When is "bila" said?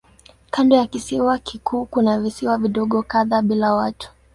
3.41-3.73